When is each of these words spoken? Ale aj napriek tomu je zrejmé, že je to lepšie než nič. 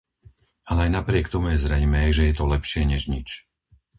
Ale 0.71 0.81
aj 0.89 0.97
napriek 0.97 1.27
tomu 1.33 1.47
je 1.53 1.61
zrejmé, 1.65 2.03
že 2.17 2.23
je 2.27 2.33
to 2.37 2.45
lepšie 2.53 2.83
než 2.91 3.01
nič. 3.13 3.29